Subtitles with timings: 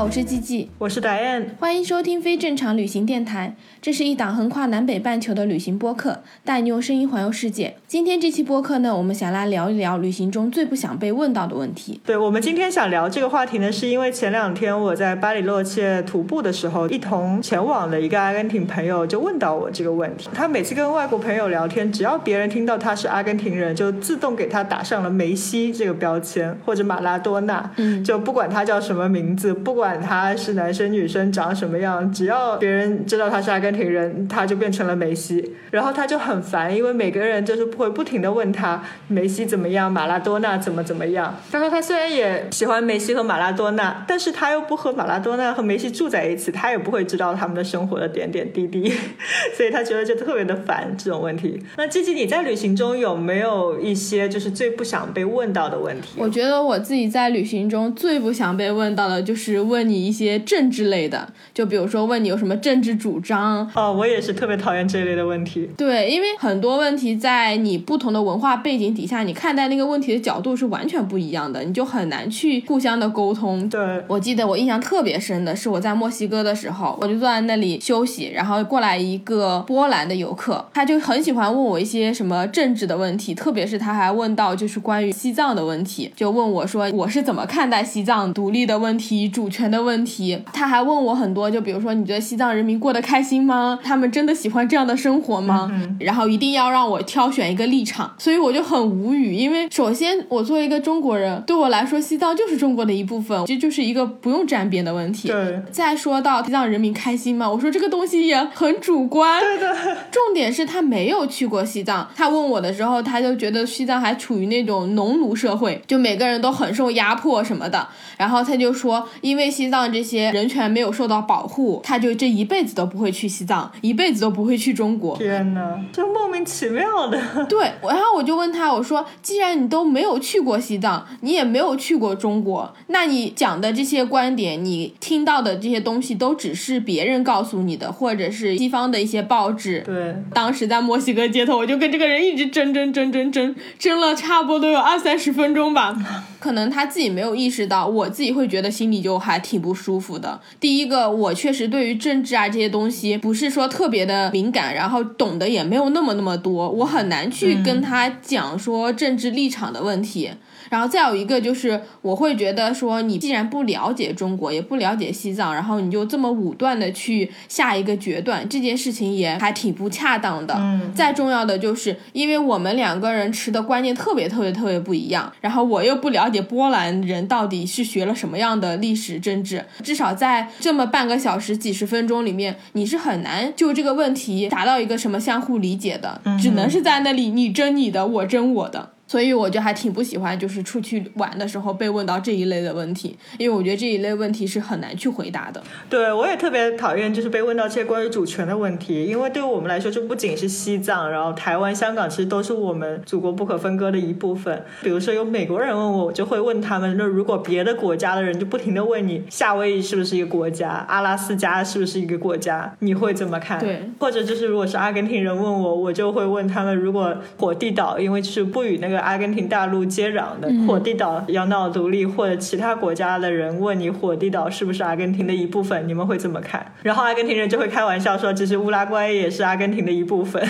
[0.00, 3.54] 好，我是 G G，，我是 Diane，欢迎收听非正常旅行电台。
[3.82, 7.76] 这是一档横跨南北半球的旅行播客，带你用声音环游世界。
[7.86, 12.00] 今天这期播客呢，我们想来聊一聊旅行中最不想被问到的问题。
[12.06, 20.30] 对我们今天想聊这个话题呢，是因为前两天我在巴里洛切徒步的时候，一同前往的一个阿根廷朋友就问到我这个问题。
[20.32, 27.70] 他每次跟外国朋友聊天，只要别人听到他是阿根廷人，就自动给他打上了梅西这个标签，或者马拉多纳。
[27.76, 35.56] 嗯就不管他叫什么名字，不管管他是男生女生长什么样，只要别人知道他是阿根廷人，他就变成了梅西。
[35.72, 41.34] 然后他就很烦，因为每个人就是会不停的问他梅西怎么样，马拉多纳怎么怎么样。
[41.50, 48.92] 他说他虽然也喜欢梅西和马拉多纳，但是他又不和马拉多纳和梅西住在一起，他也不会知道他们的生活的点点滴滴，
[49.56, 51.60] 所以他觉得就特别的烦这种问题。
[51.76, 56.14] 那季季你在旅行中有没有一些就是最不想被问到的问题？
[56.16, 63.70] 我觉得我自己在旅行中最不想被问到的就是问你一些政治类的，就比如说问你有什么政治主张。
[63.74, 65.70] 哦，我也是特别讨厌这一类的问题。
[65.76, 73.68] 对，因为很多问题在你不同的文化背景底下，你看待那个问题的角度是完全不一样的，你就很难去互相的沟通。
[73.68, 90.40] 对，我记得我印象特别深的是我在墨西哥的时候，我就坐在那里休息，然后过来一个波兰的游客，他就很喜欢问我一些什么政治的问题，特别是他还问到就是关于西藏的问题，就问我说我是怎么看待西藏独立的问题、主权的问题。
[90.52, 93.76] 他还问我很多，就比如说你觉得西藏人民过得开心吗？
[93.82, 95.68] 他们真的喜欢这样的生活吗？
[95.98, 105.26] 然后一定要让我挑选一个立场，所以我就很无语，因为首先我作为一个中国人，对我来说西藏就是中国的一部分，这就是一个不用沾边的问题。
[105.26, 107.50] 对，再说到西藏人民开心吗？
[107.50, 109.40] 我说这个东西也很主观。
[109.40, 109.74] 对的，
[110.10, 117.88] 重点是他没有去过西藏，他问我的时候，他就觉得西藏还处于那种农奴社会，就每个人都很受压迫什么的。
[118.16, 125.16] 然后他就说，因为西藏这些人权没有受到保护，他就这一辈子都不会去西藏，一辈子都不会去中国。
[125.16, 127.20] 天哪，就莫名其妙的。
[127.46, 139.82] 对，然后我就问他，我说，既然你都没有去过西藏，你也没有去过中国，那你讲的这些观点，你听到的这些东西，都只是别人告诉你的，或者是西方的一些报纸。
[139.84, 145.96] 对，当时在墨西哥街头，我就跟这个人一直争争争争争，争了差不多有二三十分钟吧。
[146.38, 150.40] 可能他自己没有意识到，我自己会觉得心里就还挺不舒服的。
[150.60, 160.30] 第一个，我确实对于政治啊这些东西不是说特别的敏感，然后懂得也没有那么那么多，我很难去跟他讲说政治立场的问题。
[160.70, 170.54] 然后再有一个就是，我会觉得说，你既然不了解中国，也不了解西藏，然后你就这么武断的去下一个决断，这件事情也还挺不恰当的。
[170.58, 188.90] 嗯，再重要的就是，因为我们两个人持的观念特别特别特别不一样，然后我又不了解波兰人到底是学了什么样的历史政治，至少在这么半个小时、几十分钟里面，你是很难就这个问题达到一个什么相互理解的，只能是在那里你争你的，我争我的。
[189.10, 195.60] 所以我就还挺不喜欢，就是出去玩的时候被问到这一类的问题，因为我觉得这一类问题是很难去回答的。
[195.88, 204.64] 对我也特别讨厌，就是被问到这些关于主权的问题，因为对于我们来说，这不仅是西藏，然后台湾、香港，其实都是我们祖国不可分割的一部分。
[204.80, 213.58] 比如说有美国人问我，我就会问他们，那如果别的国家的人就不停的问你，夏威夷是不是一个国家，阿拉斯加是不是一个国家，你会怎么看？
[213.58, 226.64] 对，或者就是如果是阿根廷人问我，我就会问他们，如果火地岛因为就是不与那个阿根廷大陆接壤的，火地岛要闹独立，或者其他国家的人问你火地岛是不是阿根廷的一部分，你们会怎么看？
[226.82, 230.42] 然后阿根廷人就会开玩笑说，其实乌拉圭也是阿根廷的一部分。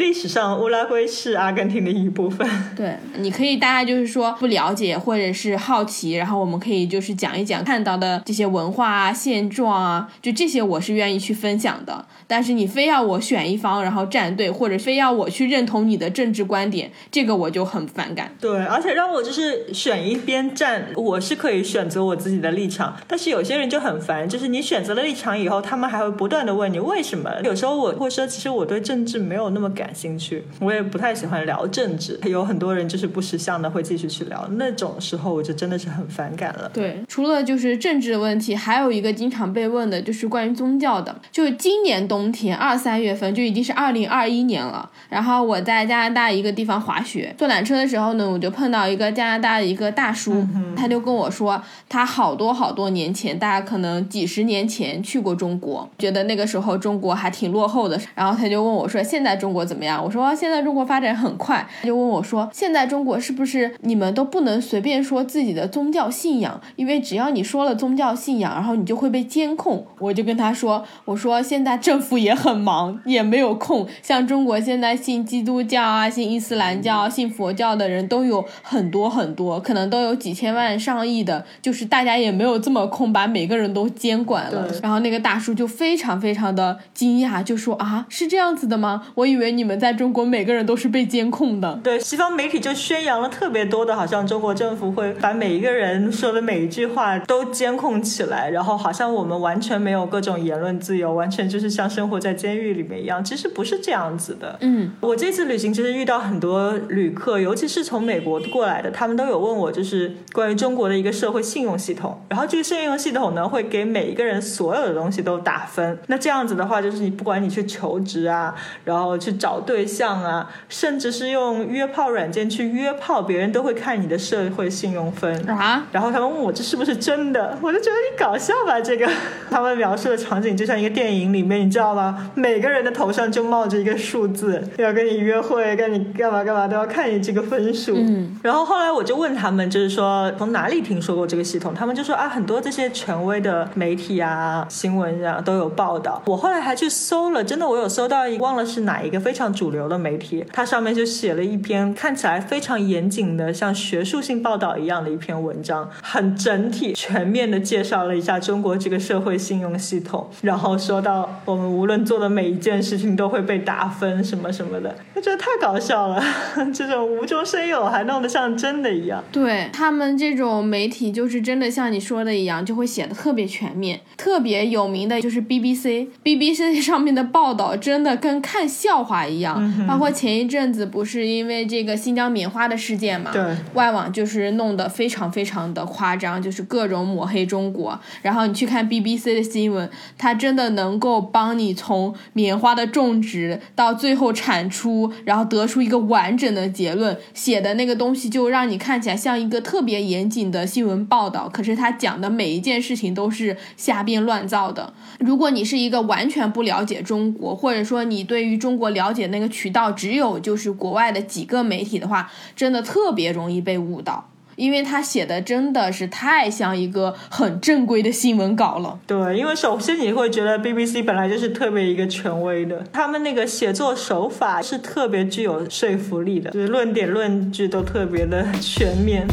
[0.00, 2.48] 历史上，乌拉圭是阿根廷的一部分。
[2.74, 12.06] 对，你可以大家就是说不了解或者是好奇，然后我们可以就是讲一讲看到的这些文化啊、现状啊，就这些我是愿意去分享的。
[12.26, 18.32] 但是你非要我选一方，然后站队，或者非要我去认同你的政治观点，这个我就很反感。
[18.40, 27.30] 对，而且让我就是选一边站，我是可以选择我自己的立场，但是有些人就很烦，就是你选择了立场以后，他们还会不断的问你为什么。
[27.44, 36.70] 有时候我会说，其实我对政治没有那么感感兴趣，我也不太喜欢聊政治，有很多人就是不识相的会继续去聊，那种时候我就真的是很反感了。
[36.72, 41.20] 对，除了就是政治的问题，还有一个经常被问的就是关于宗教的。
[41.32, 50.46] 就今年冬天二三月份就已经是二零二一年了，然后我在加拿大一个地方滑雪，坐缆车的时候呢，我就碰到一个加拿大的一个大叔，
[50.76, 58.00] 他就跟我说，他好多好多年前，大家可能几十年前去过中国，觉得那个时候中国还挺落后的。
[58.14, 60.02] 然后他就问我说，现在中国怎么样？
[60.02, 61.66] 我说现在中国发展很快。
[61.82, 66.60] 他就问我说，现在中国是不是你们都不能随便说自己的宗教信仰？
[66.76, 69.86] 因为只要你说了宗教信仰，然后你就会被监控。
[69.98, 73.86] 我就跟他说，我说现在政府也很忙，也没有空。
[74.02, 84.68] 像中国现在信基督教啊、信伊斯兰教、信佛教的人都有很多很多，可能都有几千万、上亿的，就是大家也没有这么空把每个人都监管了。
[84.82, 89.02] 然后那个大叔就非常非常的惊讶，就说啊，是这样子的吗？
[89.14, 91.78] 我以为你们在中国每个人都是被监控的。
[91.82, 103.24] 对，西方媒体就宣扬了特别多的，好像中国政府会把每一个人说的每一句话都监控起来，然后好像我们完全没有各种言论自由，完全就是像生活在监狱里面一样。
[103.24, 104.56] 其实不是这样子的。
[104.60, 112.20] 嗯，我这次旅行其实遇到很多旅客，尤其是从美国过来的，他们都有问我，就是关于中国的一个社会信用系统。
[112.28, 115.98] 然后这个信用系统呢，会给每一个人所有的东西都打分。
[116.06, 118.54] 那这样子的话，就是你不管你去求职啊，
[118.84, 125.34] 然后去找对象啊，甚至是用约炮软件去约炮，别人都会看你的社会信用分。
[125.48, 128.78] 啊，然后他们问我这是不是真的，我就觉得你搞笑吧。
[128.78, 129.08] 这个
[129.50, 132.30] 他们描述的场景就像一个电影里面，你知道吗？
[132.34, 137.94] 每个人的头上就冒着一个数字，要跟你约会，跟你干嘛干嘛都要看你这个分数。
[137.96, 141.72] 嗯，然后后来我就问他们，就是说从哪里听说过这个系统？
[141.72, 146.20] 他们就说啊，很多这些权威的媒体啊、新闻啊都有报道。
[146.26, 166.22] 我后来还去搜了，真的我有搜到一忘了是哪一个非常像主流的媒体，它上面就写了一篇看起来非常严谨的，像学术性报道一样的一篇文章，很整体、全面的介绍了一下中国这个社会信用系统，然后说到我们无论做的每一件事情都会被打分什么什么的，我觉得太搞笑了，
[166.74, 169.24] 这种无中生有还弄得像真的一样。
[169.32, 174.00] 对他们这种媒体，就是真的像你说的一样，就会写的特别全面。
[174.18, 179.86] 特别有名的就是 BBC，BBC 上面的报道真的跟看笑话一样。
[179.86, 183.42] 包括前一阵子不是因为这个新疆棉花的事件嘛，对
[183.74, 187.98] 外网就是弄得非常非常的夸张，就是各种抹黑中国。
[188.22, 189.88] 然后你去看 BBC 的新闻，
[190.18, 201.48] 它真的能够帮你从棉花的种植到最后产出，然后得出一个完整的结论，写的那个东西就让你看起来像一个特别严谨的新闻报道。
[201.48, 204.92] 可是他讲的每一件事情都是瞎编乱造的。
[205.18, 214.26] 如果你是一个完全不了解中国，或者说你对于中国了解那个渠道只有就是国外的几个媒体的话，真的特别容易被误导。
[214.56, 218.98] 因为他写的真的是太像一个很正规的新闻稿了。
[219.06, 229.26] 对，因为首先你会觉得 BBC 本来就是特别一个权威的，他们那个写作手法是特别具有说服力的，就是论点论据都特别的全面。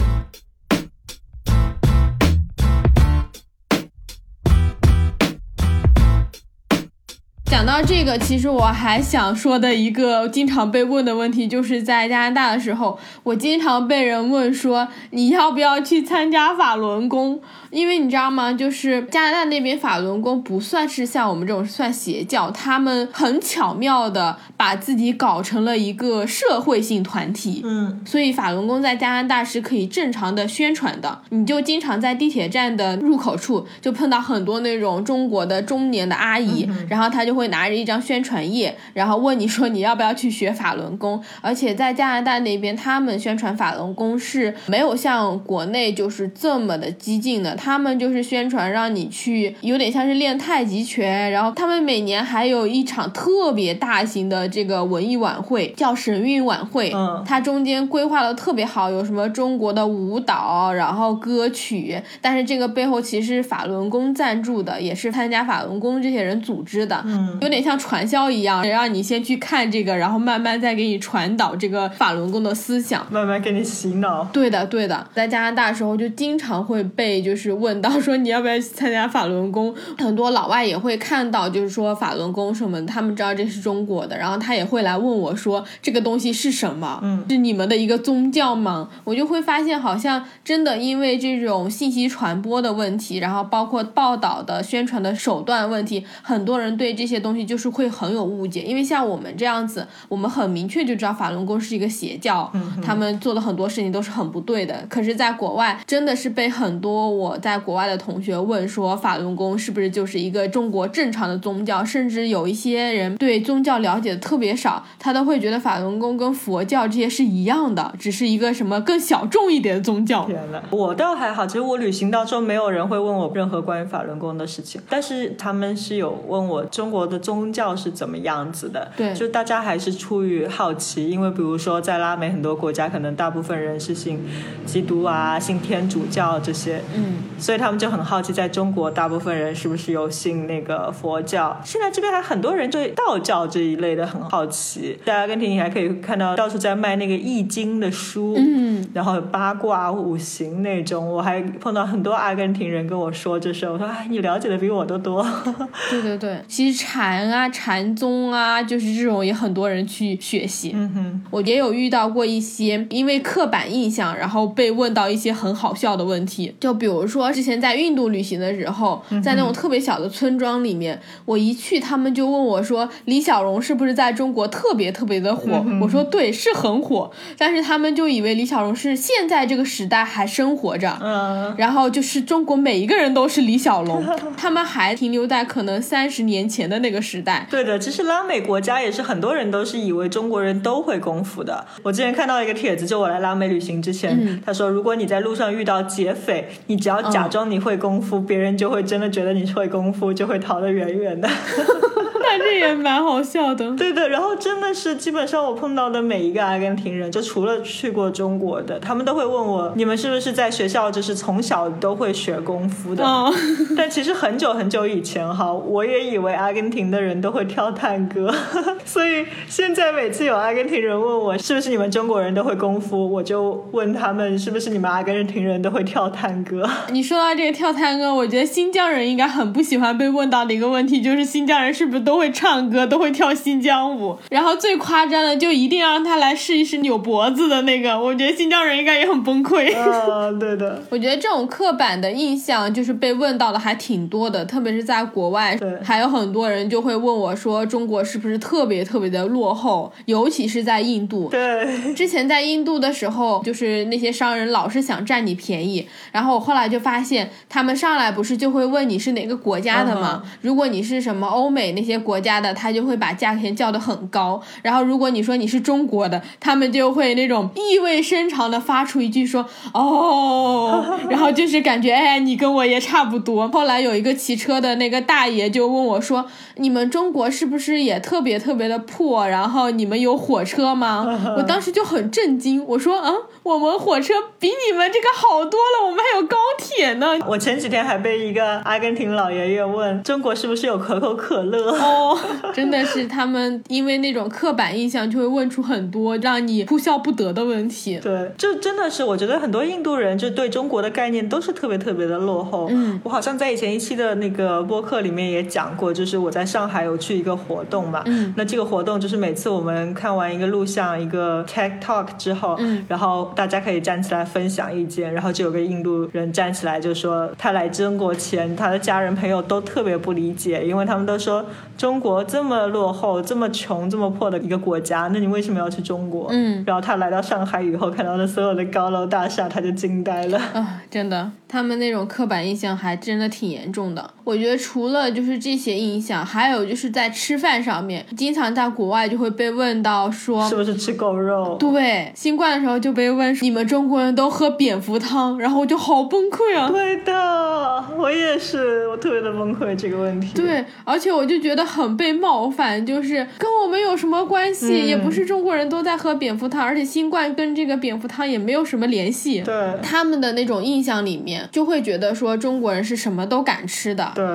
[7.58, 17.42] 讲到这个，其实我还想说的一个经常被问的问题，就是在加拿大的时候，我经常被人问说你要不要去参加法轮功？
[17.72, 18.54] 因为你知道吗？
[18.54, 27.64] 就是加拿大那边法轮功不算是像我们这种算邪教，他们很巧妙的把自己搞成了一个社会性团体。
[27.66, 31.20] 嗯，所以法轮功在加拿大是可以正常的宣传的。
[31.30, 41.22] 你就经常在地铁站的入口处就碰到很多那种中国的中年的阿姨，然后她就会拿着一张宣传页，然后问你说你要不要去学法轮功。
[41.42, 51.32] 而且在加拿大那边，他们宣传法轮功是没有像国内就是这么的激进的，他们就是宣传让你去，有点像是练太极拳。
[51.32, 56.92] 然后他们每年还有一场特别大型的这个文艺晚会，叫神韵晚会。
[56.94, 73.06] 嗯它中间规划的特别好，有什么中国的舞蹈，然后歌曲，但是这个背后其实是法轮功赞助的，也是参加法轮功这些人组织的，嗯，有点像传销一样，让你先去看这个，然后慢慢再给你传导这个法轮功的思想。
[73.12, 74.24] 慢慢给你洗脑。
[74.34, 88.90] 对的，对的，在加拿大时候就经常会被就是问到说你要不要去参加法轮功，很多老外也会看到就是说法轮功什么的，他们知道这是中国的，然后他也会来问我说这个东西是什么，嗯是你们的一个宗教吗？
[89.04, 102.52] 我就会发现好像真的因为这种信息传播的问题，然后包括报道的宣传的手段问题，很多人对这些些东西就是会很有误解，因为像我们这样子，我们很明确就知道法轮功是一个邪教，
[102.84, 104.86] 他们做的很多事情都是很不对的。
[104.88, 111.84] 可是，在国外真的是被很多我在国外的同学问说，法轮功是不是就是一个中国正常的宗教？
[111.84, 120.26] 甚至有一些人对宗教了解的特别少，他都会觉得法轮功跟佛教这些是一样的，只是一个什么更小众一点的宗教。
[120.26, 128.92] 天呐，我倒还好，其实我旅行当中没有人会问我任何关于法轮功的事情，但是他们是有问我中国的宗教是怎么样子的。
[128.96, 134.20] 对就大家还是出于好奇，因为比如说在拉美很多国家，可能大部分人是信
[134.66, 141.60] 基督啊、信天主教这些，嗯，所以他们就很好奇，在中国大部分人是不是有信那个佛教？
[141.64, 155.26] 现在这边还很多人对道教这一类的很好奇，在阿根廷你还可以看到到处在卖那个易经的书，嗯，然后有八卦、五行那种，我还碰到很多阿根廷人跟我说这事，我说哎，你了解的比我都多。
[155.90, 160.72] 对对对，其实禅啊、禅宗啊，就是这种也很多人去学习。
[160.74, 166.56] 嗯哼，我也有遇到过一些因为刻板印象，然后被问到一些很好笑的问题。
[166.60, 180.98] 就比如说之前在印度旅行的时候，在那种特别小的村庄里面，我一去，他们就问我说：“李小龙是不是在中国特别特别的火？”我说：“对，是很火。”但是他们就以为李小龙是现在这个时代还生活着。
[181.04, 184.04] 嗯，然后就是中国每一个人都是李小龙，
[184.36, 187.48] 他们还停留在可能三十年前的那个时代。
[187.50, 191.66] 对的，其实拉美国家也是很多人都是以为中国人都会功夫的。
[191.84, 201.30] 我之前看到一个帖子，就我来拉美旅行之前，他说如果你在路上遇到劫匪，你只要假装你会功夫，别人就会真的觉得你会功夫，就会逃得远远的。
[202.30, 203.72] 那这也蛮好笑的。
[203.78, 213.04] 对的，然后真的是基本上我碰到的每一个阿根廷人，就除了去过中国的，他们都会问我，你们是不是在学校就是从小都会学功夫的？
[213.04, 213.34] 嗯，
[213.76, 218.34] 但其实很久很久以前哈，我也以为阿根廷的人都会跳探戈，
[218.86, 226.68] 所以现在每次有阿根廷人问我是不是你们中国人都会功夫，我就问他们是不是你们阿根廷人都会跳探戈。
[226.92, 234.18] 你说到这个跳探戈，我觉得新疆人应该很不喜欢被问到的一个问题，就是新疆人是不是都会唱歌，都会跳新疆舞？
[234.30, 239.76] 然后最夸张的，就一定要让他来试一试扭脖子的那个，我觉得新疆人应该也很崩溃。
[239.76, 251.30] 啊，对的， 我觉得这种刻板的印象就是被问到的还挺多的，特别是在国外对，还有很多人就会问我说中国是不是特别特别的落后，尤其是在印度。
[251.30, 260.24] 对，之前在印度的时候，就是那些商人老是想占你便宜，然后我后来就发现，他们上来不是就会问你是哪个国家的吗？
[260.42, 264.42] 如果你是什么欧美那些国家的，他就会把价钱叫得很高。
[264.62, 273.50] 然后如果你说你是中国的，他们就会那种意味深长的发出一句说哦， 然后就是感觉哎，你跟我也差不多。
[273.50, 279.28] 后来有一个骑车的那个大爷就问我说，你们中国是不是也特别特别的破？
[279.28, 281.06] 然后你们有火车吗？
[281.38, 283.14] 我当时就很震惊，我说嗯，
[283.48, 287.18] 我们火车比你们这个好多了，我们还有高铁呢。
[287.26, 291.72] 我前几天还被一个阿根廷老爷爷问中国是不是有可口可乐。
[291.72, 292.20] 哦，
[292.54, 297.98] 真的是他们因为那种刻板印象，就会问出很多让你哭笑不得的问题。
[298.04, 302.68] 对，就真的是，我觉得很多印度人就对中国的概念都是特别特别的落后。
[302.70, 308.04] 嗯，我好像在以前一期的那个播客里面也讲过，就是我在上海有去一个活动嘛。
[308.08, 321.46] 嗯，那这个活动就是每次我们看完一个录像、一个 TED Talk 之后，嗯，然后大家可以站起来分享意见，然后就有个印度人站起来就说，他来中国前，他的家人朋友都特别不理解，因为他们都说
[321.78, 326.30] 中国这么落后、这么穷、这么破的一个国家，那你为什么要去中国？
[326.32, 330.40] 嗯然后他来到上海以后，看到了所有的高楼大厦，他就惊呆了。
[330.54, 334.14] 啊， 真的，他们那种刻板印象还真的挺严重的。
[334.24, 340.56] 我觉得除了就是这些印象，还有就是在吃饭上面，经常在国外就会被问到说是。
[340.56, 341.56] 不是吃狗肉？
[341.60, 346.70] 对，新冠的时候就被问你们中国人都喝蝙蝠汤，然后我就好崩溃啊。
[346.70, 350.34] 对的，我也是，我特别的崩溃这个问题。
[350.34, 354.68] 对，而且我就觉得很被冒犯，就是跟我们有什么关系？
[354.68, 359.42] 嗯也不是中国人都在喝蝙蝠汤，而且新冠跟这个蝙蝠汤也没有什么联系。
[359.42, 364.12] 对他们的那种印象里面，就会觉得说中国人是什么都敢吃的。
[364.16, 364.26] 对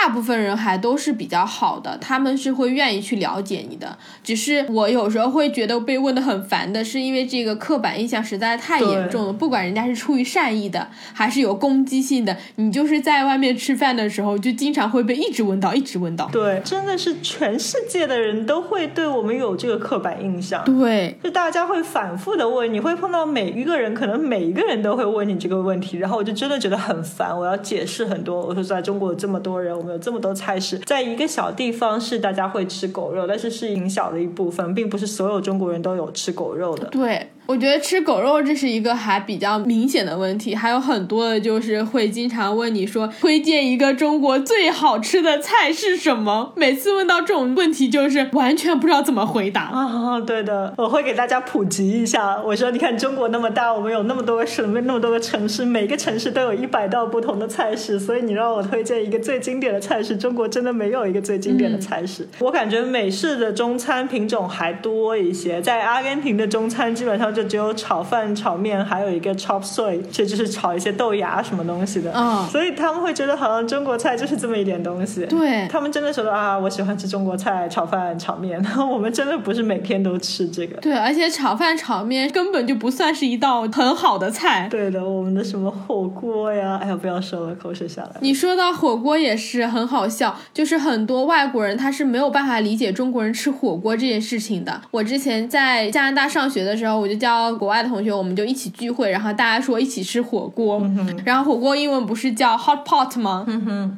[0.00, 3.98] 大部分人还都是比较好的，他们是会愿意去了解你的。
[4.22, 9.32] 只是我有时候会觉得被问的很烦的，是因为这个刻板印象实在太严重了。
[9.32, 16.28] 不管人家是出于善意的，还是有攻击性的，你就是在外面吃饭的时候，就经常会被一直问到，一直问到。
[16.32, 20.64] 对，真的是全世界的人都会对我们有这个刻板印象。
[20.64, 28.40] 对，就大家会反复的问，你会碰到每一个人，可能每一个人都会问你这个问题，然后我就真的觉得很烦，我要解释很多。
[28.40, 36.86] 我说在中国这么多人，我有这么多菜式，在一个小地方是大家会吃狗肉，但是是很小的一部分，并不是所有中国人都有吃狗肉的。
[36.88, 49.62] 对，我觉得吃狗肉这是一个还比较明显的问题，还有很多的就是会经常问你说推荐一个中国最好吃的菜是什么，每次问到这种问题就是完全不知道怎么回答。
[49.62, 52.38] 啊，对的，我会给大家普及一下。
[52.42, 62.28] 我说，你看中国那么大，我们有那么多个省，那么多个城市，每个城市都有一百道不同的菜式，所以你让我推荐一个最经典的菜式，中国真的没有一个最经典的菜式。
[62.40, 72.12] 我感觉美式的中餐品种还多一些，在阿根廷的中餐基本上就只有炒饭、炒面，还有一个 chop suey，这就是炒一些豆芽什么东西的。
[72.12, 75.24] 嗯所以他们会觉得好像中国菜就是这么一点东西。
[75.26, 78.60] 对他们真的觉得啊，我喜欢吃中国菜，炒饭、炒面。
[78.60, 80.80] 然后我们真的不是每天都吃这个。
[80.80, 84.66] 对，而且炒饭、炒面根本就不算是一道很好的菜。
[84.68, 88.10] 对的，我们的什么火锅呀，哎呀，不要说了，口水下来。
[88.20, 94.80] 你说到火锅也是很好笑，就是很多外国人他是没有办法理解中国人吃火锅这件事情的。
[94.90, 97.27] 我之前在加拿大上学的时候，我就叫
[97.58, 100.80] 国外的同学，我们就一起聚会，然后大家说一起吃火锅，
[101.24, 103.46] 然后火锅英文不是叫 hot pot 吗？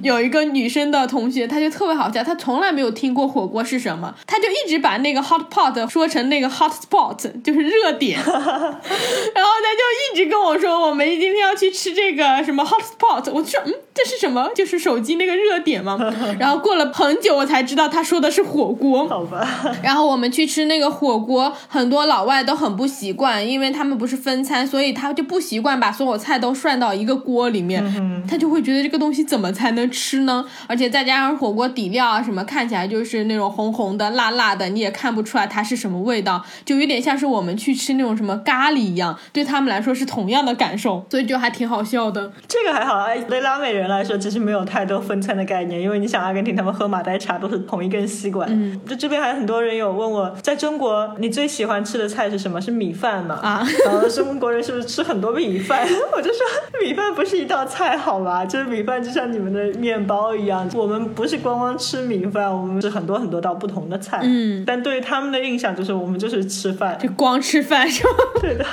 [0.02, 8.18] 有一个女生的同学，她就特别好笑，她从来没有听过火锅是什么，她就一直把那个 hot pot 说成那个 hot spot，就是热点。
[8.24, 13.72] 然后她就一直跟我说，我们今天要去吃这个什么 hot spot，我就说嗯，
[14.02, 14.48] 这是什么？
[14.54, 15.98] 就是手机那个热点吗？
[16.40, 19.06] 然后过了很久，我才知道他说的是火锅。
[19.06, 19.46] 好吧，
[19.82, 30.46] 然后我们去吃那个火锅，很多老外都很不习惯，因为他们不是分餐，所以他就不习惯把所有菜都涮到一个锅里面，他就会觉得这个东西怎么才能吃呢？
[30.66, 42.32] 而且再加上火锅底料啊什么，看起来就是那种红红的、辣辣的，你也看不出来它是什么味道，就有点像是我们去吃那种什么咖喱一样，对他们来说是同样的感受，所以就还挺好笑的。
[42.48, 43.08] 这个还好啊。
[43.28, 48.48] 对拉美人来说，其实没有太多分餐的概念，因为你想，阿根廷他们喝马黛茶都是同一根吸管。
[48.50, 52.60] 嗯，就这边还有很多人有问我，在中国你最喜欢吃的菜是什么？
[52.60, 53.38] 是米饭吗？
[53.42, 55.86] 啊，然后中国人是不是吃很多米饭？
[56.16, 56.40] 我就说
[56.82, 58.44] 米饭不是一道菜，好吧？
[58.44, 64.20] 就是米饭就像你们的面包一样，我们不是光光吃米饭，我们是很多很多道不同的菜。
[64.22, 66.98] 嗯，但对于他们的印象就是我们就是吃饭。
[67.00, 68.10] 就光吃饭是吗？
[68.40, 68.64] 对的。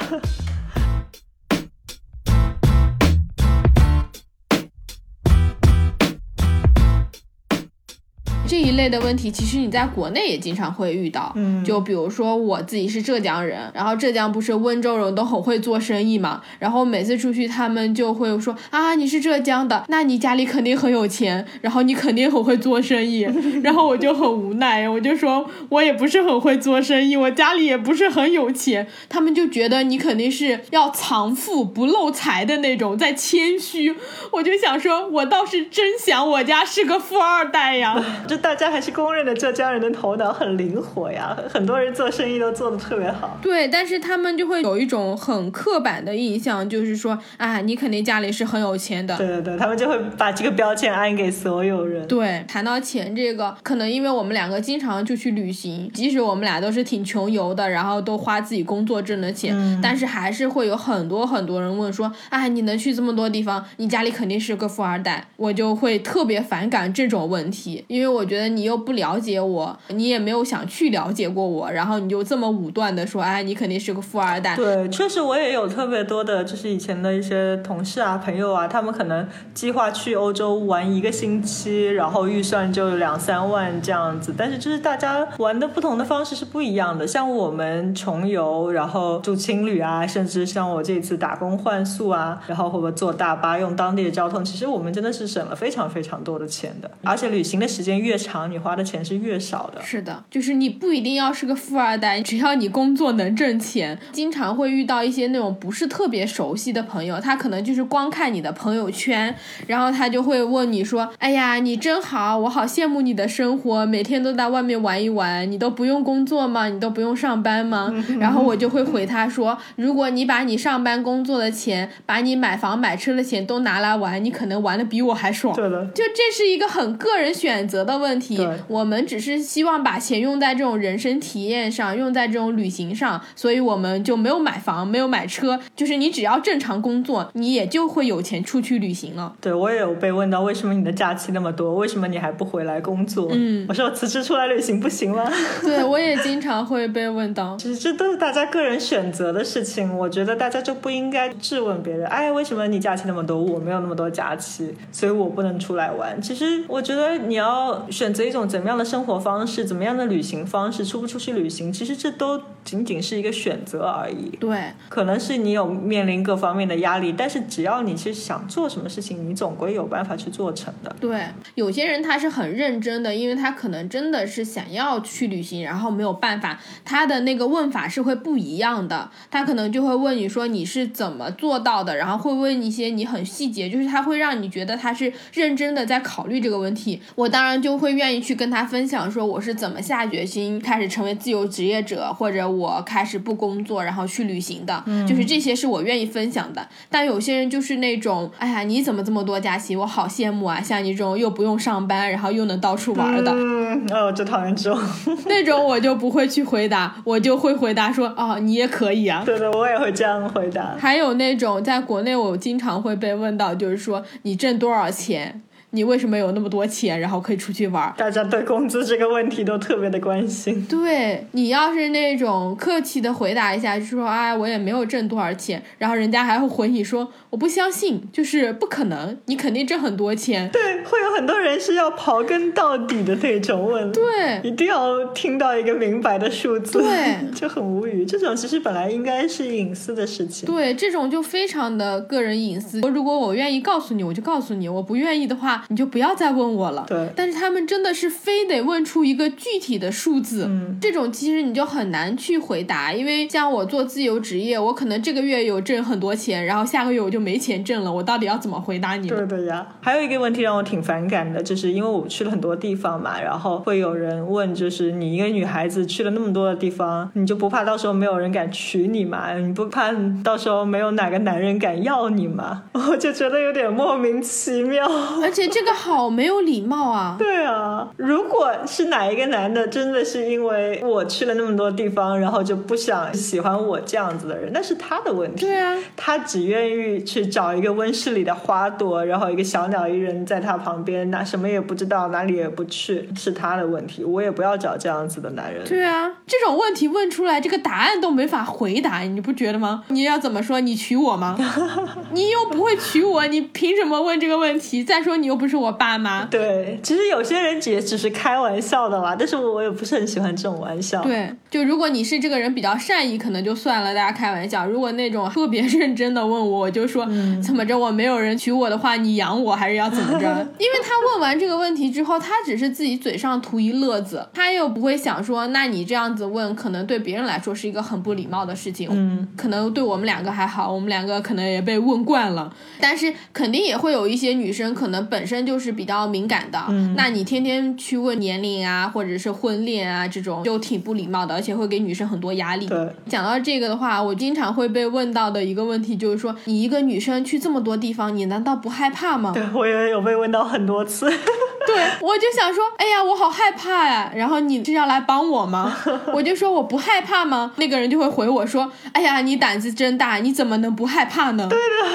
[8.67, 11.31] 一类的问题，其实你在国内也经常会遇到。
[11.35, 23.21] 嗯就比如说我自己是浙江人，然后浙江不是温州人都很会做生意嘛，然后每次出去他们就会说啊，你是浙江的，那你家里肯定很有钱，然后你肯定很会做生意，
[23.63, 33.95] 然后我就很无奈，我就说我也不是很会做生意，我家里也不是很有钱，他们就觉得你肯定是要藏富不露财的那种，在谦虚。
[34.31, 37.95] 我就想说，我倒是真想我家是个富二代呀。
[38.27, 43.37] 就大家还是公认的浙江人的头脑很灵活呀，很多人做生意都做得特别好。
[43.41, 49.15] 对，但是他们就会有一种很刻板的印象，就是说，啊，你肯定家里是很有钱的。
[49.17, 52.05] 对对对，他们就会把这个标签安给所有人。
[52.07, 84.33] 对，谈到钱这个，可能因为我们两个经常就去旅行，即使我们俩都是挺穷游的，然后都花自己工作挣的钱，但是还是会有很多很多人问说，啊，你能去这么多地方，你家里肯定是个富二代，我就会特别反感这种问题，因为我觉得你又不了解我，你也没有想去了解过我，然后你就这么武断的说，哎，你肯定是个富二代，对，确实我也有特别多的，就是以前的一些同事啊、朋友啊，他们可能计划去欧洲玩一个星期，然后预算就两三万这样子。
[84.37, 87.07] 但是就是大家玩的不同的方式是不一样的。
[87.07, 96.91] 像我们穷游，然后住青旅啊，甚至像我这次打工换宿啊，然后或者坐大巴用当地的交通，其实我们真的是省了非常非常多的钱的。
[97.03, 99.81] 而且旅行的时间越长，你花的钱是越少的。
[99.81, 103.97] 是的，就是你不一定要是个富二代，只要你工作能挣钱。
[104.11, 109.33] 经常会遇到一些那种不是特别熟悉的朋友，他可能就是光看你的朋友圈，
[109.67, 116.67] 然后他就会问你说：“哎呀，你真好，我好羡慕你的生活，每天都在外面玩一玩，你都不用工作吗？
[116.67, 139.33] 你都不用上班吗？” 然后我就会回他说：“如果你把你上班工作的钱，把你买房买车的钱都拿来玩，你可能玩的比我还爽。”对的，就这是一个很个人选择的问问题，我们只是希望把钱用在这种人生体验上，用在这种旅行上，所以我们就没有买房，没有买车，就是你只要正常工作，你也就会有钱出去旅行了。
[139.39, 141.75] 对我也有被问到，为什么你的假期那么多？
[141.75, 143.29] 为什么你还不回来工作？
[143.31, 145.31] 嗯我说我辞职出来旅行不行吗？
[145.61, 147.55] 对我也经常会被问到。
[147.59, 156.19] 其实这都是大家个人选择的事情，我觉得大家就不应该质问别人，哎，为什么你假期那么多，我没有那么多假期，所以我不能出来玩。
[156.21, 164.35] 其实我觉得你要选择一种怎么样的生活方式，怎么样的旅行方式，出不出去旅行，其实这都仅仅是一个选择而已。
[164.37, 170.95] 对，可能是你有面临各方面的压力，但是只要你是想做什么事情，你总归有办法去做成的。
[170.99, 179.11] 对，有些人他是很认真的，因为他可能真的是想要去旅行，然后没有办法，他的那个问法是会不一样的。
[179.29, 187.01] 他可能就会问你说你是怎么做到的，然后会问一些你很细节，就是他会让你觉得他是认真的在考虑这个问题。
[187.15, 196.67] 我当然就会愿意去跟他分享说我是怎么下决心开始成为自由职业者，或者我开始不工作然后去旅行的，就是这些是我愿意分享的。
[196.89, 199.75] 但有些人就是那种，哎呀，你怎么这么多假期？
[199.75, 200.61] 我好羡慕啊！
[200.61, 204.79] 像你这种又不用上班，然后又能到处玩的、嗯，哦，我最讨厌这种。
[205.27, 209.23] 那种，我就不会去回答，我就会回答说，哦，你也可以啊。
[209.25, 210.75] 对对，我也会这样回答。
[210.79, 215.41] 还有那种在国内，我经常会被问到，就是说你挣多少钱？
[215.77, 217.93] 你为什么有那么多钱，然后可以出去玩？
[217.95, 220.65] 大家对工资这个问题都特别的关心。
[220.65, 230.49] 对你要是那种客气的回答一下，就说啊，我也没有挣多少钱，然后人家还会回你说我不相信，就是不可能，你肯定挣很多钱。
[230.49, 238.03] 对，会有很多人是要刨根到底的那种问，对一定要听到一个明白的数字，对 就很无语。
[238.03, 240.47] 这种其实本来应该是隐私的事情。
[240.47, 242.81] 对，这种就非常的个人隐私。
[242.81, 246.85] 如果我愿意告诉你，我就告诉你；我不愿意的话，你就不要再问我了。
[246.87, 259.15] 对但是他们真的是非得问出一个具体的数字，嗯这种其实你就很难去回答，因为像我做自由职业，我可能这个月有挣很多钱，然后下个月我就没钱挣了，我到底要怎么回答你呢？
[259.27, 269.33] 对的呀，还有一个问题让我挺反感的，就是因为我去了很多地方嘛，然后会有人问，就是你一个女孩子去了那么多的地方，你就不怕到时候没有人敢娶你吗？
[269.37, 269.91] 你不怕
[270.23, 272.63] 到时候没有哪个男人敢要你吗？
[272.73, 274.87] 我就觉得有点莫名其妙。
[275.21, 277.15] 而且这个好没有礼貌啊！
[277.17, 285.45] 对啊，如果是哪一个男的真的是因为我去了那么多地方，然后就不想喜欢我这样子的人，那是他的问题。
[285.45, 294.03] 对啊，他只愿意去找一个温室里的花朵，然后一个小鸟依人在他旁边，那什么也不知道，哪里也不去，是他的问题。
[294.03, 295.63] 我也不要找这样子的男人。
[295.65, 299.83] 对啊，这种问题问出来，这个答案都没法回答，你不觉得吗？
[299.89, 300.59] 你要怎么说？
[300.59, 301.37] 你娶我吗？
[302.11, 304.83] 你又不会娶我，你凭什么问这个问题？
[304.83, 306.25] 再说你又不是我爸妈。
[306.25, 311.01] 对，其实有些人也只是开玩笑的啦，但是我也不是很喜欢这种玩笑。
[311.03, 314.65] 对，就如果你是这个人比较善意，可能就算了，大家开玩笑。
[314.65, 317.05] 如果那种特别认真的问我，我就说、
[317.41, 320.25] 怎么着，我没有人娶我的话，你养我还是要怎么着？
[320.57, 328.87] 因为他问完这个问题之后，他只是自己嘴上图一乐子，他又不会想说，那你这样子问，可能对别人来说是一个很不礼貌的事情。
[328.91, 342.65] 嗯，可能对我们两个还好，我们两个可能也被问惯了，但是肯定也会有一些女生可能本身就是比较敏感的，嗯那你天天去问年龄啊，或者是婚恋啊这种，就挺不礼貌的，而且会给女生很多压力。
[342.67, 349.31] 对，讲到这个的话，我经常会被问到的一个问题就是说，你一个女生去这么多地方，你难道不害怕吗？
[349.35, 351.11] 对我也有被问到很多次。
[351.67, 354.09] 对，我就想说，哎呀，我好害怕呀。
[354.15, 355.75] 然后你是要来帮我吗？
[356.13, 357.51] 我就说我不害怕吗？
[357.57, 361.45] 那个人就会回我说，哎呀，你胆子真大，你怎么能不害怕呢？
[361.49, 361.91] 对的，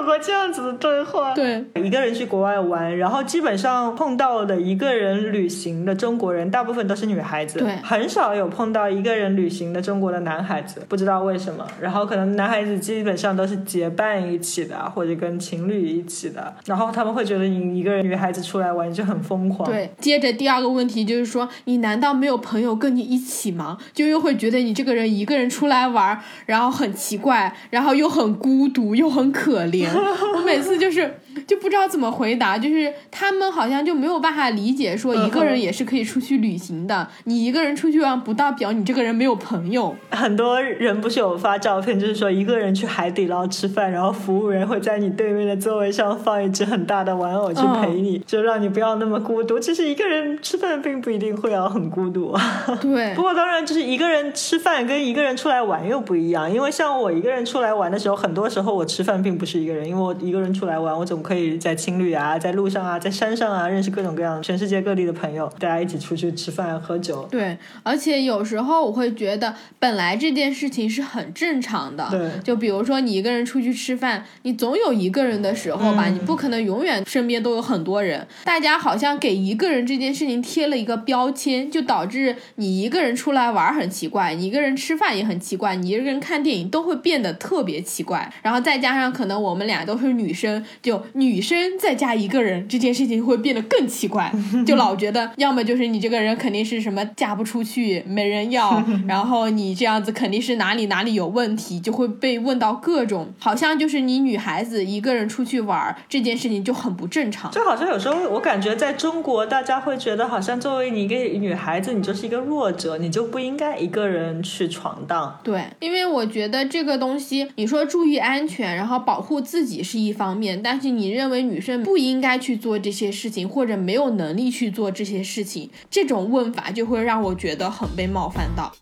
[0.00, 1.34] 有过这样子的对话。
[1.34, 11.66] 对，一个人去国外玩，然后基本上碰到的一个人旅行的中国人，大部分都是女孩子，对很少有碰到一个人旅行的中国的男孩子，不知道为什么。
[11.80, 19.68] 然后可能男孩子基本上都是结伴一起的，或者跟情侣一起的，然后他们会觉得你一个人女孩子出来玩就很疯狂。
[19.70, 23.76] 对，接着第二个问题就是说，你难道没有朋友跟你一起吗？
[23.92, 29.89] 就又会觉得你这个人一个人出来玩，然后很奇怪，然后又很孤独，又很可怜。
[30.34, 37.08] 我每次就是就不知道怎么回答，就是他们好像就没有办法理解，说一个人也是可以出去旅行的。
[37.24, 39.94] 你一个人出去玩，不代表你这个人没有朋友。
[40.10, 49.58] 很多人不是有发照片，就是说一个人去海底捞吃饭，然后服务员会在你对面的座位上放一只很大的玩偶去陪你，就让你不要那么孤独。
[49.58, 52.40] 其实一个人吃饭并不一定会要很孤独啊。
[52.80, 67.26] 对 不过当然，就是一个人吃饭跟一个人出来玩又不一样，因为像我一个人出来玩的时候，很多时候我吃饭并不是一个人，因因为我一个人出来玩，我总可以在青旅啊，在路上啊，在山上啊，认识各种各样全世界各地的朋友，大家一起出去吃饭喝酒。
[67.30, 72.08] 对，而且有时候我会觉得，本来这件事情是很正常的。
[72.08, 78.26] 对就比如说你一个人出去吃饭，你总有一个人的时候吧，嗯你不可能永远身边都有很多人。
[78.44, 88.32] 大家好像给一个人这件事情贴了一个标签，就导致你一个人出来玩很奇怪，你一个人吃饭也很奇怪，你一个人看电影都会变得特别奇怪。
[88.42, 94.30] 然后再加上可能我们俩都是女生，就女生再加一个人这件事情会变得更奇怪，
[94.66, 107.50] 就老觉得要么就是你这个人肯定是什么嫁不出去，没人要， 然后你这样子肯定是哪里哪里有问题，就会被问到各种，好像就是你女孩子一个人出去玩这件事情就很不正常。
[107.50, 115.38] 就好像有时候我感觉在中国，大家会觉得好像作为你一个女孩子，你就是一个弱者，你就不应该一个人去闯荡。
[115.42, 128.72] 对，因为我觉得这个东西，你说注意安全，然后保护自自己是一方面，但是你认为女生不应该去做这些事情，或者没有能力去做这些事情，这种问法就会让我觉得很被冒犯到。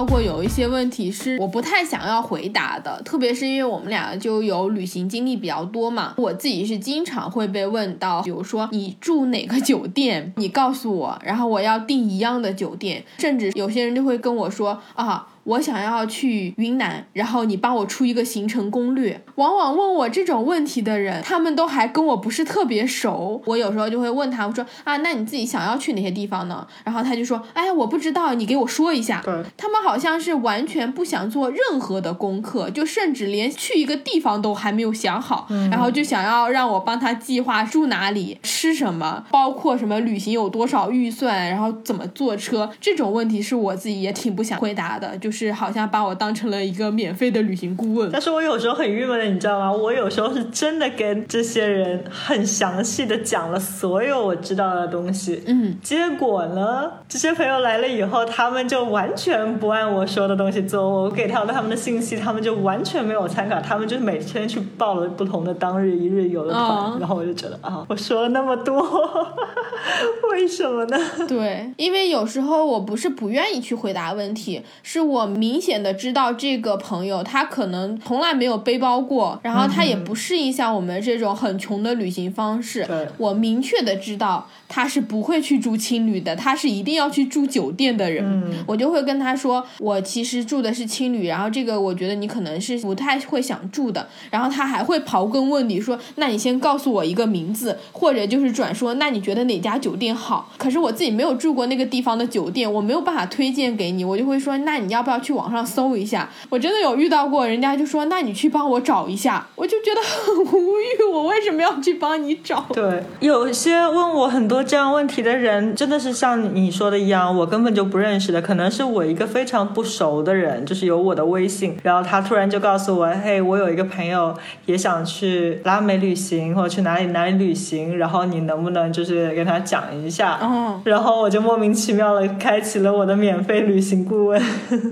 [0.00, 15.26] 包括有一些问题是我不太想要回答的，特别是因为我们俩就有旅行经历比较多嘛，我自己是经常会被问到，比如说你住哪个酒店，你告诉我，然后我要订一样的酒店，甚至有些人就会跟我说啊。
[15.44, 19.20] 我想要去云南，然后你帮我出一个行程攻略。
[19.36, 23.42] 往往问我这种问题的人，他们都还跟我不是特别熟。
[23.46, 26.66] 我有时候就会问他，我说啊，那你自己想要去哪些地方呢？
[26.84, 29.22] 然后他就说，哎，我不知道，你给我说一下。
[29.24, 42.70] 对，他们好像是完全不想做任何的功课，就甚至连去一个地方都还没有想好，然后就想要让我帮他计划住哪里、吃什么，包括什么旅行有多少预算，然后怎么坐车。
[42.80, 48.10] 这种问题是我自己也挺不想回答的，就是好像把我当成了一个免费的旅行顾问。
[48.10, 49.72] 但是我有时候很郁闷的，你知道吗？
[49.72, 68.80] 我有时候是真的跟这些人很详细的讲了所有我知道的东西，嗯，结果呢，这些朋友来了以后，他们就完全不按我说的东西做，我给他的他们的信息，他们就完全没有参考，他们就每天去报了不同的当日一日游的团，哦然后我就觉得啊，我说了那么多，
[70.32, 70.98] 为什么呢？
[71.28, 82.84] 对，因为有时候我不是不愿意去回答问题，是我明显的知道这个朋友他可能从来没有背包过，然后他也不适应像我们这种很穷的旅行方式。
[82.86, 88.24] 对我明确的知道他是不会去住青旅的，他是一定要去住酒店的人。
[88.24, 94.08] 嗯我就会跟他说，我其实住的是青旅，然后这个我觉得你可能是不太会想住的。
[94.30, 100.50] 然后他还会刨根问底说，那你先告诉我一个名字，或者就是转说，那你觉得哪家酒店好？
[100.58, 106.28] 可是我自己没有住过那个地方的酒店，我没有办法推荐给你，我就会说，那你要不要去网上搜一下？
[106.48, 112.64] 我真的有遇到过，人家就说，那你去帮我找一下，我就觉得很无语，我为什么要去帮你找？
[112.72, 124.34] 对，有些问我很多这样问题的人，真的是像你说的一样，我根本就不认识的，可能是我一个非常不熟的人，就是有我的微信，然后他突然就告诉我，嘿，我有一个朋友
[124.66, 130.38] 也想去拉美旅行，或者去哪里哪里旅行，然后你能不能就是跟他讲一下？
[130.42, 134.40] 嗯，然后我就莫名其妙的开启了我的免费旅行 顾问。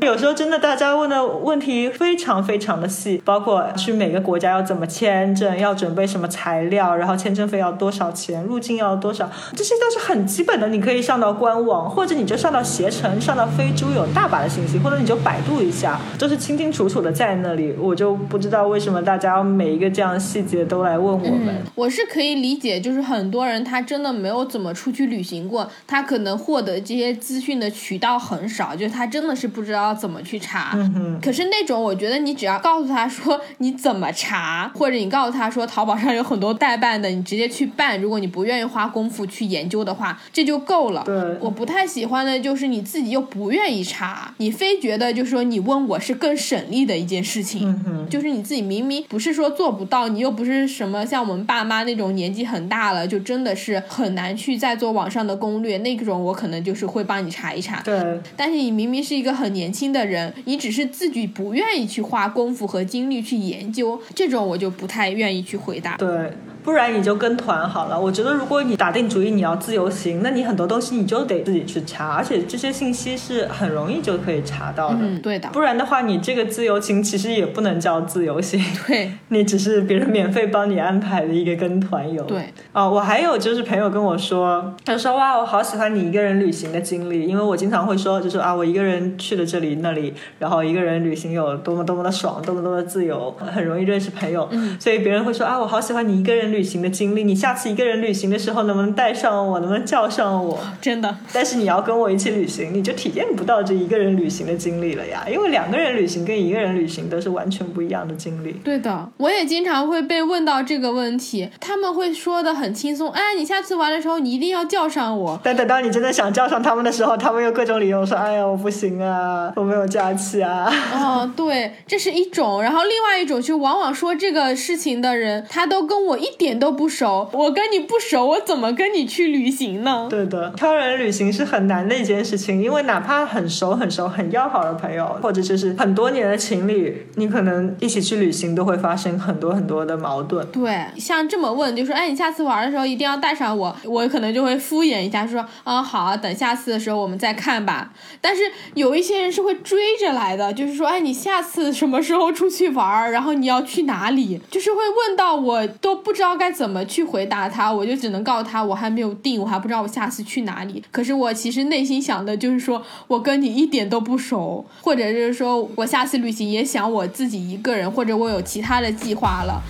[0.09, 10.68] 有时候真的大家问的问题非常非常的细，包括去每个国家要怎么签证，要准备什么材料，然后签证费要多少钱，入境要多少，这些都是很基本的。
[10.68, 17.75] 你可以上到官网，或者你就上到携程，上到飞猪有大把的信息，或者你就百度一下，都是清清楚楚的在那里。
[17.79, 21.55] 我就不知道为什么大家每一个这样的细节都来问我们。
[21.75, 30.70] 我是可以理解，就是很多人他真的没有怎么出去旅行过，他可能获得这些资讯的渠道很少，就是他真的是不知道怎么去查。
[30.74, 38.00] 嗯，可是那种，我觉得你只要告诉他说你怎么查，或者你告诉他说淘宝上有很多代办的，你直接去办。
[38.00, 41.02] 如果你不愿意花功夫去研究的话，这就够了。
[41.04, 47.68] 对我不太喜欢的就是你自己又不愿意查，你非觉得就是说你问我是更省力的一件事情。
[47.87, 57.80] 嗯，就是你自己明明不是说做不到，你又不是什么像我们爸妈那种年纪很大了，就真的是很难去再做网上的攻略那种，我可能就是会帮你查一查。
[57.82, 58.20] 对。
[58.37, 65.96] 但是你明明是一个很年轻的人，你只是自己不愿意去花功夫和精力去研究，这种我就不太愿意去回答。
[65.96, 66.31] 对，
[66.68, 67.98] 不然你就跟团好了。
[67.98, 74.98] 我觉得如果你打定主意你要自由行，那你很多东西你就得自己去查，而且这些信息是很容易就可以查到的。
[75.00, 82.22] 嗯，对的，不然的话，你这个自由行其实也不能叫自由行，对 你只是别人免费帮你安排的一个跟团游。
[82.24, 94.46] 对，哦，我还有就是朋友跟我说，他说哇，我好喜欢你一个人旅行的经历，因为我经常会说，就是啊，我一个人去了这里那里，然后一个人旅行有多么多么的爽，多么多么的自由，很容易认识朋友。
[94.52, 100.59] 嗯所以别人会说啊，我好喜欢你一个人旅行的经历，你下次一个人旅行的时候能不能带上我，能不能叫上我？
[100.81, 108.53] 真的，但是你要跟我一起旅行，你就体验不到这一个人旅行的经历了呀，因为两个人旅行跟一个人旅行都是完全不一样的经历。
[108.64, 115.38] 对的，我也经常会被问到这个问题，他们会说的很轻松，哎，你下次玩的时候你一定要叫上我。
[115.42, 120.71] 但等到你真的想叫上他们的时候，他们又各种理由说：“哎呀，我不行啊，我没有假期啊。
[120.94, 130.06] 哦，对，这是一种，然后另外一种就往往说这个事情的人，他都跟我一点都不熟，我跟你不熟，我怎么跟你去旅行呢”？
[130.11, 140.46] 对的，挑人旅行是很难的一件事情，因为哪怕很熟、很熟、很要好的朋友，或者就是很多年的情侣，你可能一起去旅行都会发生很多很多的矛盾。
[140.52, 147.92] 对，像这么问，就说，哎，你下次玩的时候一定要带上我，我可能就会敷衍一下，说，啊，好啊，等下次的时候我们再看吧。
[148.20, 148.42] 但是
[148.74, 160.82] 有一些人是会追着来的，就是说，哎，你下次什么时候出去玩，然后你要去哪里，就是会问到我都不知道该怎么去回答他，我就只能告诉他我还没有定，我还不知道我下次去哪里。
[160.90, 169.62] 可是我其实内心想的就是说我跟你一点都不熟，或者是说我下次旅行也想我自己一个人，或者我有其他的计划了。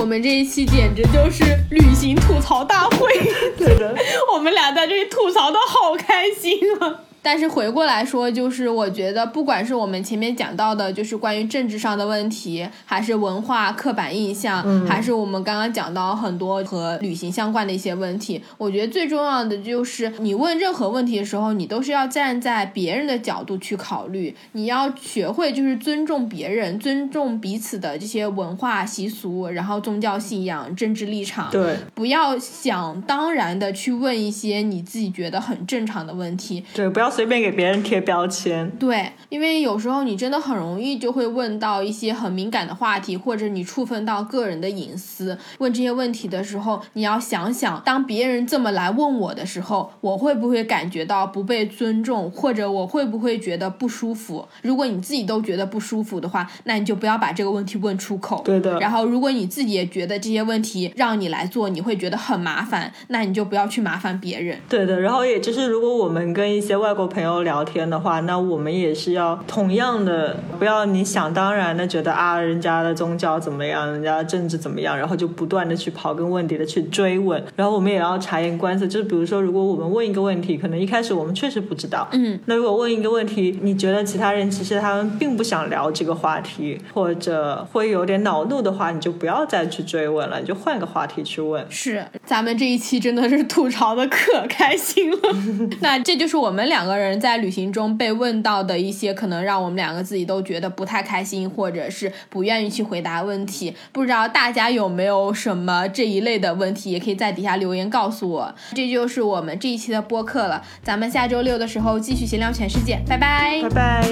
[0.00, 3.12] 我们这一期简直就是旅行吐槽大会，
[3.58, 3.94] 对的，
[4.32, 7.04] 我们俩在这里吐槽的好开心啊！
[7.22, 36.64] 但是回过来说，就是我觉得，不管是我们前面讲到的，就是关于政治上的问题，还是文化刻板印象，还是我们刚刚讲到很多和旅行相关的一些问题，我觉得最重要的就是你问任何问题的时候，你都是要站在别人的角度去考虑，你要学会就是尊重别人，尊重彼此的这些文化习俗，然后宗教信仰、政治立场，对不要想当然的去问一些你自己觉得很正常的问题。
[36.74, 38.70] 对，不要随便给别人贴标签。
[38.78, 45.36] 对，因为有时候你真的很容易就会问到一些很敏感的话题，或者你触碰到个人的隐私。
[45.58, 54.46] 问这些问题的时候，你要想想，当别人这么来问我的时候，我会不会感觉到不被尊重，或者我会不会觉得不舒服？
[54.62, 58.42] 如果你自己都觉得不舒服的话，那你就不要把这个问题问出口。
[58.44, 64.58] 对的，然后，如果你自己也觉得这些问题让你来做，你会觉得很麻烦，那你就不要去麻烦别人。
[64.68, 91.64] 对的，然后也就是，如果我们跟一些外国朋友聊天的话，那我们也是要同样的，不要你想当然的觉得啊，人家的宗教怎么样，人家的政治怎么样，然后就不断的去刨根问底的去追问，然后我们也要察言观色，就是比如说，如果我们问一个问题，可能一开始我们确实不知道，嗯，那如果问一个问题，你觉得其他人其实他们并不想聊这个话题，或者会有点恼怒的话，你就不要再去追问了，你就换个话题去问。
[91.70, 95.18] 是，咱们这一期真的是吐槽的可开心了。
[95.80, 103.74] 那这就是我们两个人在旅行中被问到的一些可能让我们两个自己都觉得不太开心，或者是不愿意去回答问题。
[103.92, 108.54] 不知道大家有没有什么这一类的问题，也可以在底下留言告诉我。
[108.74, 114.08] 这就是我们这一期的播客了，咱们下周六的时候继续闲聊全世界，拜拜拜拜。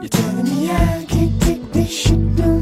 [0.00, 2.61] You're telling me I can't take this shit